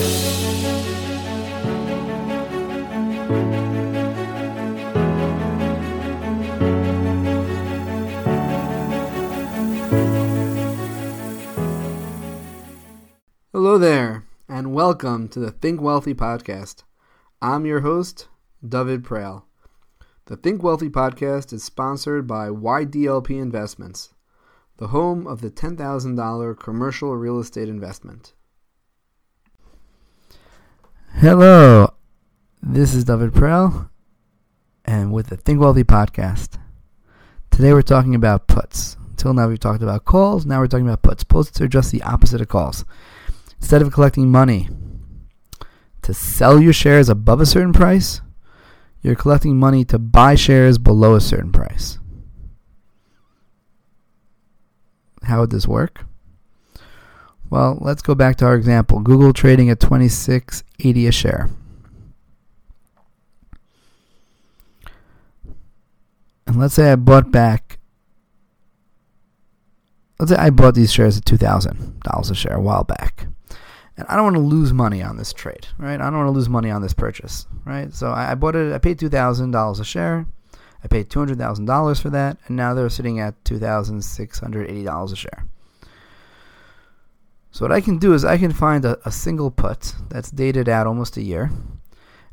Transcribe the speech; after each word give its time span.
Hello 0.00 0.16
there, 13.76 14.24
and 14.48 14.72
welcome 14.72 15.28
to 15.28 15.38
the 15.38 15.50
Think 15.50 15.82
Wealthy 15.82 16.14
podcast. 16.14 16.84
I'm 17.42 17.66
your 17.66 17.80
host, 17.80 18.28
David 18.66 19.04
Prale. 19.04 19.42
The 20.24 20.36
Think 20.36 20.62
Wealthy 20.62 20.88
podcast 20.88 21.52
is 21.52 21.62
sponsored 21.62 22.26
by 22.26 22.48
YDLP 22.48 23.38
Investments, 23.38 24.14
the 24.78 24.88
home 24.88 25.26
of 25.26 25.42
the 25.42 25.50
$10,000 25.50 26.58
commercial 26.58 27.14
real 27.18 27.38
estate 27.38 27.68
investment. 27.68 28.32
Hello, 31.16 31.92
this 32.62 32.94
is 32.94 33.04
David 33.04 33.34
Prell, 33.34 33.90
and 34.86 35.12
with 35.12 35.26
the 35.26 35.36
Think 35.36 35.60
Wealthy 35.60 35.84
podcast. 35.84 36.58
Today 37.50 37.74
we're 37.74 37.82
talking 37.82 38.14
about 38.14 38.46
puts. 38.46 38.96
Until 39.10 39.34
now 39.34 39.48
we've 39.48 39.60
talked 39.60 39.82
about 39.82 40.06
calls, 40.06 40.46
now 40.46 40.60
we're 40.60 40.66
talking 40.66 40.86
about 40.88 41.02
puts. 41.02 41.22
Puts 41.22 41.60
are 41.60 41.68
just 41.68 41.92
the 41.92 42.02
opposite 42.04 42.40
of 42.40 42.48
calls. 42.48 42.86
Instead 43.60 43.82
of 43.82 43.92
collecting 43.92 44.30
money 44.30 44.70
to 46.00 46.14
sell 46.14 46.58
your 46.58 46.72
shares 46.72 47.10
above 47.10 47.42
a 47.42 47.46
certain 47.46 47.74
price, 47.74 48.22
you're 49.02 49.14
collecting 49.14 49.58
money 49.58 49.84
to 49.84 49.98
buy 49.98 50.36
shares 50.36 50.78
below 50.78 51.14
a 51.14 51.20
certain 51.20 51.52
price. 51.52 51.98
How 55.24 55.40
would 55.40 55.50
this 55.50 55.68
work? 55.68 56.06
Well, 57.50 57.78
let's 57.80 58.02
go 58.02 58.14
back 58.14 58.36
to 58.36 58.46
our 58.46 58.54
example. 58.54 59.00
Google 59.00 59.32
trading 59.32 59.70
at 59.70 59.80
26.80 59.80 61.08
a 61.08 61.12
share. 61.12 61.50
And 66.46 66.58
let's 66.58 66.74
say 66.74 66.92
I 66.92 66.96
bought 66.96 67.30
back 67.30 67.80
let's 70.20 70.30
say 70.30 70.38
I 70.38 70.50
bought 70.50 70.74
these 70.74 70.92
shares 70.92 71.16
at 71.16 71.24
$2,000 71.24 72.30
a 72.30 72.34
share 72.34 72.54
a 72.54 72.60
while 72.60 72.84
back. 72.84 73.26
And 73.96 74.06
I 74.08 74.14
don't 74.14 74.24
want 74.24 74.36
to 74.36 74.42
lose 74.42 74.72
money 74.72 75.02
on 75.02 75.16
this 75.16 75.32
trade, 75.32 75.66
right? 75.78 76.00
I 76.00 76.04
don't 76.04 76.18
want 76.18 76.28
to 76.28 76.32
lose 76.32 76.48
money 76.48 76.70
on 76.70 76.82
this 76.82 76.92
purchase, 76.92 77.46
right? 77.64 77.92
So 77.92 78.10
I, 78.10 78.32
I 78.32 78.34
bought 78.34 78.54
it, 78.54 78.72
I 78.72 78.78
paid 78.78 78.98
$2,000 78.98 79.80
a 79.80 79.84
share. 79.84 80.26
I 80.82 80.88
paid 80.88 81.10
$200,000 81.10 82.00
for 82.00 82.10
that, 82.10 82.38
and 82.46 82.56
now 82.56 82.72
they're 82.72 82.88
sitting 82.88 83.20
at 83.20 83.42
$2,680 83.44 85.12
a 85.12 85.16
share. 85.16 85.46
So 87.50 87.64
what 87.64 87.72
I 87.72 87.80
can 87.80 87.98
do 87.98 88.14
is 88.14 88.24
I 88.24 88.38
can 88.38 88.52
find 88.52 88.84
a, 88.84 88.98
a 89.06 89.10
single 89.10 89.50
put 89.50 89.94
that's 90.08 90.30
dated 90.30 90.68
out 90.68 90.86
almost 90.86 91.16
a 91.16 91.22
year. 91.22 91.50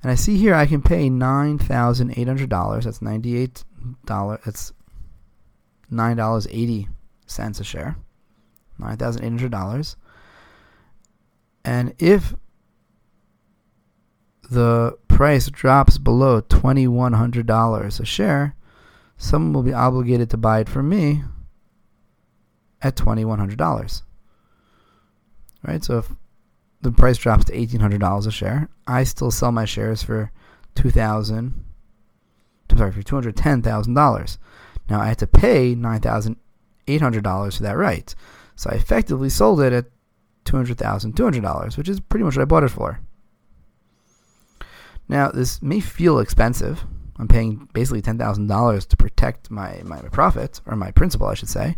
And 0.03 0.11
I 0.11 0.15
see 0.15 0.37
here 0.37 0.53
I 0.53 0.67
can 0.67 0.81
pay 0.81 1.09
$9,800. 1.09 2.83
That's 2.83 2.99
$98. 2.99 3.63
That's 4.45 4.73
$9.80 5.91 6.87
a 7.59 7.63
share. 7.63 7.97
$9,800. 8.79 9.95
And 11.65 11.95
if 11.97 12.35
the 14.49 14.97
price 15.07 15.49
drops 15.49 15.97
below 15.97 16.41
$2,100 16.41 17.99
a 17.99 18.05
share, 18.05 18.55
someone 19.17 19.53
will 19.53 19.63
be 19.63 19.73
obligated 19.73 20.29
to 20.29 20.37
buy 20.37 20.59
it 20.59 20.69
from 20.69 20.89
me 20.89 21.23
at 22.81 22.95
$2,100. 22.95 24.03
Right? 25.67 25.83
So 25.83 25.99
if 25.99 26.09
the 26.81 26.91
price 26.91 27.17
drops 27.17 27.45
to 27.45 27.53
$1,800 27.53 28.27
a 28.27 28.31
share, 28.31 28.69
I 28.87 29.03
still 29.03 29.31
sell 29.31 29.51
my 29.51 29.65
shares 29.65 30.01
for 30.01 30.31
2000 30.75 31.65
sorry, 32.77 32.91
for 32.91 33.01
$210,000. 33.01 34.37
Now 34.89 35.01
I 35.01 35.07
had 35.07 35.17
to 35.19 35.27
pay 35.27 35.75
$9,800 35.75 37.57
for 37.57 37.63
that 37.63 37.77
right. 37.77 38.15
So 38.55 38.69
I 38.71 38.75
effectively 38.75 39.29
sold 39.29 39.61
it 39.61 39.73
at 39.73 39.85
$200,200, 40.45 41.77
which 41.77 41.89
is 41.89 41.99
pretty 41.99 42.23
much 42.23 42.37
what 42.37 42.43
I 42.43 42.45
bought 42.45 42.63
it 42.63 42.69
for. 42.69 43.01
Now, 45.09 45.29
this 45.29 45.61
may 45.61 45.79
feel 45.79 46.19
expensive. 46.19 46.83
I'm 47.17 47.27
paying 47.27 47.69
basically 47.73 48.01
$10,000 48.01 48.87
to 48.87 48.97
protect 48.97 49.49
my, 49.49 49.81
my 49.83 50.01
profit, 50.01 50.59
or 50.65 50.75
my 50.75 50.91
principal, 50.91 51.27
I 51.27 51.33
should 51.33 51.49
say. 51.49 51.77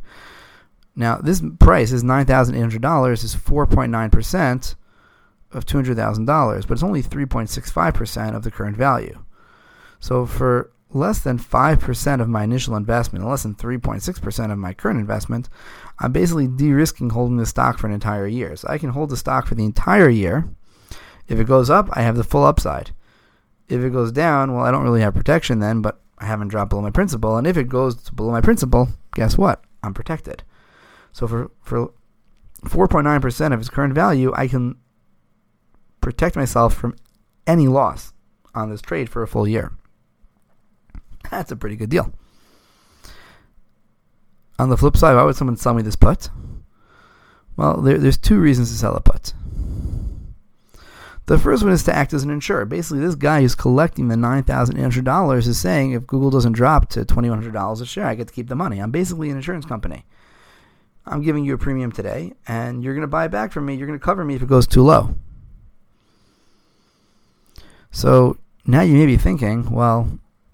Now, 1.00 1.16
this 1.16 1.42
price 1.62 1.94
is 1.94 2.04
$9,800, 2.04 3.24
is 3.24 3.34
4.9% 3.34 4.76
of 5.54 5.66
$200,000, 5.66 6.68
but 6.68 6.74
it's 6.74 6.84
only 6.84 7.02
3.65% 7.02 8.36
of 8.36 8.44
the 8.44 8.52
current 8.52 8.76
value. 8.76 9.24
So 10.02 10.26
for 10.26 10.74
less 10.90 11.20
than 11.20 11.40
5% 11.40 12.22
of 12.22 12.28
my 12.28 12.44
initial 12.44 12.76
investment 12.76 13.26
less 13.26 13.44
than 13.44 13.56
3.6% 13.56 14.52
of 14.52 14.58
my 14.58 14.74
current 14.74 15.00
investment, 15.00 15.48
I'm 16.00 16.12
basically 16.12 16.50
de 16.50 16.74
risking 16.74 17.12
holding 17.12 17.38
the 17.38 17.46
stock 17.46 17.80
for 17.80 17.88
an 17.88 17.94
entire 17.94 18.28
year. 18.28 18.58
So 18.58 18.68
I 18.68 18.78
can 18.78 18.90
hold 18.90 19.10
the 19.10 19.16
stock 19.16 19.48
for 19.48 19.56
the 19.56 19.64
entire 19.64 20.10
year. 20.10 20.50
If 21.30 21.40
it 21.40 21.48
goes 21.48 21.70
up, 21.70 21.88
I 21.94 22.02
have 22.02 22.18
the 22.18 22.26
full 22.26 22.44
upside. 22.44 22.92
If 23.70 23.82
it 23.82 23.92
goes 23.92 24.12
down, 24.12 24.54
well, 24.54 24.66
I 24.66 24.72
don't 24.72 24.84
really 24.84 25.02
have 25.02 25.16
protection 25.16 25.60
then, 25.60 25.82
but 25.82 26.02
I 26.18 26.26
haven't 26.26 26.50
dropped 26.50 26.72
below 26.72 26.82
my 26.82 26.92
principal. 26.92 27.38
And 27.38 27.48
if 27.48 27.56
it 27.56 27.70
goes 27.70 28.10
below 28.10 28.32
my 28.32 28.42
principal, 28.42 28.90
guess 29.16 29.38
what? 29.38 29.64
I'm 29.82 29.94
protected. 29.94 30.44
So 31.12 31.28
for, 31.28 31.52
for 31.62 31.92
4.9% 32.66 33.54
of 33.54 33.60
its 33.60 33.70
current 33.70 33.94
value, 33.94 34.34
I 34.36 34.48
can 34.48 34.78
protect 36.02 36.36
myself 36.36 36.74
from 36.74 36.96
any 37.48 37.68
loss 37.68 38.14
on 38.54 38.70
this 38.70 38.82
trade 38.82 39.10
for 39.10 39.24
a 39.24 39.28
full 39.28 39.48
year. 39.48 39.72
That's 41.30 41.52
a 41.52 41.56
pretty 41.56 41.76
good 41.76 41.90
deal. 41.90 42.14
On 44.58 44.70
the 44.70 44.78
flip 44.78 44.98
side, 44.98 45.16
why 45.16 45.24
would 45.24 45.36
someone 45.36 45.58
sell 45.58 45.74
me 45.74 45.82
this 45.82 45.96
put? 45.96 46.30
Well, 47.56 47.82
there, 47.82 47.98
there's 47.98 48.18
two 48.18 48.40
reasons 48.40 48.72
to 48.72 48.78
sell 48.78 48.96
a 48.96 49.02
put. 49.02 49.34
The 51.28 51.38
first 51.38 51.64
one 51.64 51.72
is 51.72 51.84
to 51.84 51.96
act 51.96 52.14
as 52.14 52.24
an 52.24 52.32
insurer. 52.32 52.66
Basically, 52.66 53.02
this 53.02 53.16
guy 53.16 53.42
who's 53.42 53.54
collecting 53.54 54.08
the 54.08 54.16
$9,800 54.16 55.48
is 55.48 55.60
saying 55.60 55.92
if 55.92 56.08
Google 56.08 56.32
doesn't 56.32 56.54
drop 56.54 56.90
to 56.90 57.06
$2,100 57.06 57.82
a 57.82 57.86
share, 57.86 58.06
I 58.06 58.16
get 58.16 58.28
to 58.30 58.34
keep 58.34 58.48
the 58.48 58.56
money. 58.56 58.80
I'm 58.80 58.90
basically 58.92 59.30
an 59.30 59.36
insurance 59.38 59.66
company. 59.66 60.06
I'm 61.06 61.22
giving 61.22 61.44
you 61.44 61.54
a 61.54 61.58
premium 61.58 61.92
today, 61.92 62.34
and 62.48 62.84
you're 62.84 62.94
going 62.94 63.02
to 63.02 63.08
buy 63.08 63.26
it 63.26 63.32
back 63.32 63.52
from 63.52 63.66
me. 63.66 63.76
You're 63.76 63.88
going 63.88 64.00
to 64.00 64.04
cover 64.04 64.24
me 64.24 64.36
if 64.36 64.42
it 64.42 64.48
goes 64.48 64.68
too 64.68 64.84
low. 64.84 65.16
So 67.92 68.38
now 68.66 68.82
you 68.82 68.94
may 68.94 69.06
be 69.06 69.18
thinking, 69.18 69.72
well, 69.72 70.08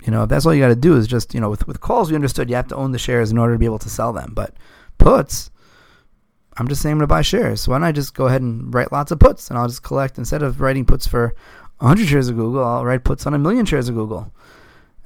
you 0.03 0.11
know, 0.11 0.23
if 0.23 0.29
that's 0.29 0.45
all 0.45 0.53
you 0.53 0.61
got 0.61 0.69
to 0.69 0.75
do 0.75 0.95
is 0.95 1.07
just, 1.07 1.33
you 1.33 1.39
know, 1.39 1.49
with, 1.49 1.67
with 1.67 1.81
calls, 1.81 2.09
we 2.09 2.15
understood 2.15 2.49
you 2.49 2.55
have 2.55 2.67
to 2.67 2.75
own 2.75 2.91
the 2.91 2.99
shares 2.99 3.31
in 3.31 3.37
order 3.37 3.53
to 3.53 3.59
be 3.59 3.65
able 3.65 3.79
to 3.79 3.89
sell 3.89 4.13
them. 4.13 4.33
But 4.33 4.55
puts, 4.97 5.49
I'm 6.57 6.67
just 6.67 6.81
saying 6.81 6.93
I'm 6.93 6.99
going 6.99 7.07
to 7.07 7.13
buy 7.13 7.21
shares. 7.21 7.61
So 7.61 7.71
why 7.71 7.79
don't 7.79 7.87
I 7.87 7.91
just 7.91 8.13
go 8.13 8.27
ahead 8.27 8.41
and 8.41 8.73
write 8.73 8.91
lots 8.91 9.11
of 9.11 9.19
puts 9.19 9.49
and 9.49 9.57
I'll 9.57 9.67
just 9.67 9.83
collect, 9.83 10.17
instead 10.17 10.43
of 10.43 10.61
writing 10.61 10.85
puts 10.85 11.07
for 11.07 11.35
100 11.79 12.07
shares 12.07 12.29
of 12.29 12.35
Google, 12.35 12.63
I'll 12.63 12.85
write 12.85 13.03
puts 13.03 13.25
on 13.25 13.33
a 13.33 13.39
million 13.39 13.65
shares 13.65 13.89
of 13.89 13.95
Google 13.95 14.31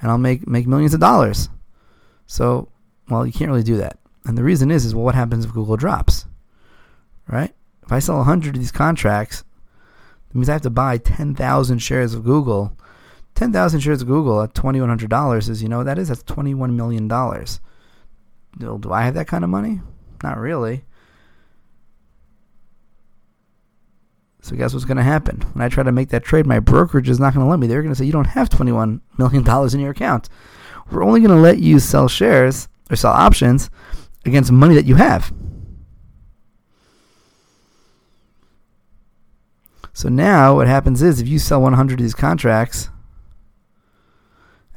and 0.02 0.12
I'll 0.12 0.18
make, 0.18 0.48
make 0.48 0.68
millions 0.68 0.94
of 0.94 1.00
dollars. 1.00 1.50
So, 2.28 2.70
well, 3.10 3.26
you 3.26 3.32
can't 3.32 3.50
really 3.50 3.64
do 3.64 3.78
that. 3.78 3.98
And 4.29 4.38
the 4.38 4.44
reason 4.44 4.72
is, 4.72 4.85
is 4.85 4.95
well, 4.95 5.03
what 5.03 5.16
happens 5.16 5.44
if 5.44 5.53
Google 5.53 5.75
drops? 5.75 6.25
Right? 7.28 7.53
If 7.84 7.91
I 7.91 8.00
sell 8.00 8.17
100 8.17 8.56
of 8.56 8.62
these 8.62 8.72
contracts, 8.72 9.44
that 10.28 10.35
means 10.35 10.50
I 10.50 10.53
have 10.53 10.62
to 10.62 10.69
buy 10.69 10.97
10,000 10.97 11.79
shares 11.79 12.13
of 12.13 12.23
Google 12.23 12.78
10,000 13.40 13.79
shares 13.79 14.01
of 14.01 14.07
Google 14.09 14.41
at 14.41 14.53
$2,100 14.53 15.50
is, 15.50 15.63
you 15.63 15.69
know, 15.69 15.84
that 15.85 15.97
is, 15.97 16.09
that's 16.09 16.23
$21 16.23 16.73
million. 16.73 17.07
Do 17.07 18.91
I 18.91 19.03
have 19.03 19.13
that 19.13 19.28
kind 19.28 19.45
of 19.45 19.50
money? 19.50 19.79
Not 20.22 20.38
really. 20.38 20.84
So 24.41 24.57
guess 24.57 24.73
what's 24.73 24.85
going 24.85 24.97
to 24.97 25.03
happen? 25.03 25.40
When 25.53 25.64
I 25.64 25.70
try 25.70 25.84
to 25.84 25.91
make 25.93 26.09
that 26.09 26.25
trade, 26.25 26.46
my 26.46 26.59
brokerage 26.59 27.08
is 27.08 27.17
not 27.17 27.34
going 27.34 27.46
to 27.46 27.49
let 27.49 27.59
me. 27.59 27.67
They're 27.67 27.82
going 27.82 27.93
to 27.93 27.97
say, 27.97 28.03
you 28.03 28.11
don't 28.11 28.25
have 28.25 28.49
$21 28.49 28.99
million 29.17 29.73
in 29.73 29.79
your 29.79 29.91
account. 29.91 30.28
We're 30.91 31.05
only 31.05 31.22
going 31.22 31.35
to 31.35 31.41
let 31.41 31.59
you 31.59 31.79
sell 31.79 32.09
shares 32.09 32.67
or 32.90 32.97
sell 32.97 33.14
options 33.14 33.70
against 34.26 34.52
money 34.52 34.76
that 34.76 34.86
you 34.86 34.96
have. 34.96 35.34
So 39.94 40.08
now 40.08 40.56
what 40.56 40.68
happens 40.68 41.02
is 41.02 41.20
if 41.20 41.28
you 41.28 41.40
sell 41.40 41.62
100 41.62 42.00
of 42.00 42.04
these 42.04 42.14
contracts 42.14 42.90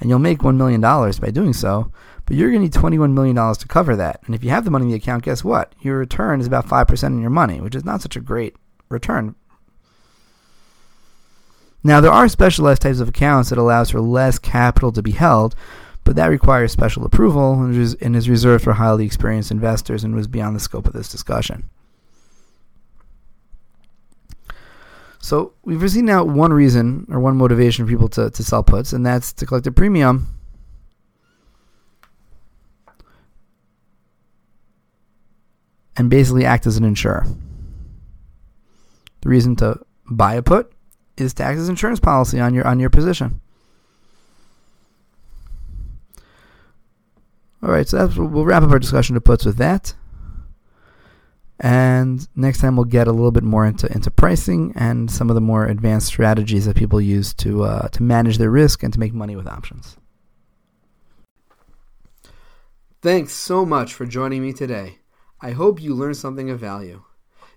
and 0.00 0.10
you'll 0.10 0.18
make 0.18 0.40
$1 0.40 0.56
million 0.56 0.80
by 0.80 1.30
doing 1.30 1.52
so, 1.52 1.92
but 2.26 2.36
you're 2.36 2.50
going 2.50 2.68
to 2.68 2.78
need 2.78 2.98
$21 2.98 3.12
million 3.12 3.36
to 3.54 3.68
cover 3.68 3.94
that. 3.94 4.20
And 4.26 4.34
if 4.34 4.42
you 4.42 4.50
have 4.50 4.64
the 4.64 4.70
money 4.70 4.86
in 4.86 4.90
the 4.90 4.96
account, 4.96 5.24
guess 5.24 5.44
what? 5.44 5.74
Your 5.80 5.98
return 5.98 6.40
is 6.40 6.46
about 6.46 6.66
5% 6.66 7.04
on 7.04 7.20
your 7.20 7.30
money, 7.30 7.60
which 7.60 7.74
is 7.74 7.84
not 7.84 8.02
such 8.02 8.16
a 8.16 8.20
great 8.20 8.56
return. 8.88 9.36
Now, 11.84 12.00
there 12.00 12.12
are 12.12 12.28
specialized 12.28 12.82
types 12.82 13.00
of 13.00 13.08
accounts 13.08 13.50
that 13.50 13.58
allows 13.58 13.90
for 13.90 14.00
less 14.00 14.38
capital 14.38 14.92
to 14.92 15.02
be 15.02 15.12
held, 15.12 15.54
but 16.04 16.16
that 16.16 16.26
requires 16.26 16.72
special 16.72 17.04
approval 17.04 17.62
and 17.62 18.16
is 18.16 18.28
reserved 18.28 18.64
for 18.64 18.72
highly 18.72 19.04
experienced 19.04 19.50
investors 19.50 20.04
and 20.04 20.14
was 20.14 20.26
beyond 20.26 20.56
the 20.56 20.60
scope 20.60 20.86
of 20.86 20.92
this 20.92 21.08
discussion. 21.08 21.68
So 25.20 25.54
we've 25.62 25.88
seen 25.88 26.06
now 26.06 26.24
one 26.24 26.52
reason 26.52 27.06
or 27.08 27.20
one 27.20 27.36
motivation 27.36 27.84
for 27.84 27.90
people 27.90 28.08
to, 28.08 28.30
to 28.30 28.42
sell 28.42 28.64
puts, 28.64 28.92
and 28.92 29.06
that's 29.06 29.32
to 29.34 29.46
collect 29.46 29.68
a 29.68 29.72
premium 29.72 30.26
and 35.96 36.10
basically 36.10 36.44
act 36.44 36.66
as 36.66 36.76
an 36.76 36.84
insurer. 36.84 37.24
The 39.20 39.28
reason 39.28 39.54
to 39.56 39.78
buy 40.10 40.34
a 40.34 40.42
put 40.42 40.72
is 41.16 41.34
to 41.34 41.44
act 41.44 41.58
as 41.58 41.68
insurance 41.68 42.00
policy 42.00 42.40
on 42.40 42.54
your 42.54 42.66
on 42.66 42.80
your 42.80 42.90
position. 42.90 43.41
All 47.62 47.70
right, 47.70 47.86
so 47.86 48.06
we'll 48.16 48.44
wrap 48.44 48.64
up 48.64 48.70
our 48.70 48.78
discussion 48.78 49.16
of 49.16 49.22
puts 49.22 49.44
with 49.44 49.56
that. 49.58 49.94
And 51.60 52.26
next 52.34 52.60
time 52.60 52.74
we'll 52.74 52.86
get 52.86 53.06
a 53.06 53.12
little 53.12 53.30
bit 53.30 53.44
more 53.44 53.64
into, 53.64 53.90
into 53.92 54.10
pricing 54.10 54.72
and 54.74 55.08
some 55.08 55.30
of 55.30 55.36
the 55.36 55.40
more 55.40 55.66
advanced 55.66 56.08
strategies 56.08 56.66
that 56.66 56.74
people 56.74 57.00
use 57.00 57.32
to 57.34 57.62
uh, 57.62 57.88
to 57.88 58.02
manage 58.02 58.38
their 58.38 58.50
risk 58.50 58.82
and 58.82 58.92
to 58.92 58.98
make 58.98 59.14
money 59.14 59.36
with 59.36 59.46
options. 59.46 59.96
Thanks 63.00 63.32
so 63.32 63.64
much 63.64 63.94
for 63.94 64.06
joining 64.06 64.42
me 64.42 64.52
today. 64.52 64.98
I 65.40 65.52
hope 65.52 65.80
you 65.80 65.94
learned 65.94 66.16
something 66.16 66.50
of 66.50 66.58
value. 66.58 67.04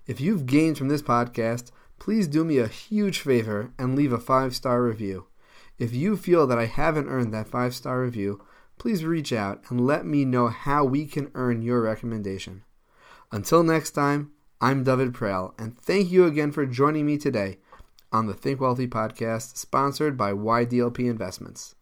If 0.06 0.20
you've 0.20 0.46
gained 0.46 0.78
from 0.78 0.88
this 0.88 1.02
podcast, 1.02 1.72
please 1.98 2.28
do 2.28 2.44
me 2.44 2.58
a 2.58 2.68
huge 2.68 3.18
favor 3.18 3.72
and 3.76 3.96
leave 3.96 4.12
a 4.12 4.18
five 4.18 4.54
star 4.54 4.84
review. 4.84 5.26
If 5.78 5.94
you 5.94 6.16
feel 6.16 6.46
that 6.46 6.58
I 6.58 6.66
haven't 6.66 7.08
earned 7.08 7.34
that 7.34 7.48
five 7.48 7.74
star 7.74 8.02
review, 8.02 8.40
please 8.78 9.04
reach 9.04 9.32
out 9.32 9.62
and 9.68 9.86
let 9.86 10.06
me 10.06 10.24
know 10.24 10.48
how 10.48 10.84
we 10.84 11.06
can 11.06 11.30
earn 11.34 11.62
your 11.62 11.80
recommendation. 11.82 12.62
Until 13.32 13.62
next 13.62 13.90
time, 13.92 14.32
I'm 14.60 14.84
David 14.84 15.12
Prael, 15.12 15.54
and 15.58 15.78
thank 15.78 16.10
you 16.10 16.24
again 16.24 16.52
for 16.52 16.64
joining 16.66 17.06
me 17.06 17.18
today 17.18 17.58
on 18.12 18.26
the 18.26 18.34
Think 18.34 18.60
Wealthy 18.60 18.86
podcast, 18.86 19.56
sponsored 19.56 20.16
by 20.16 20.32
YDLP 20.32 21.00
Investments. 21.00 21.74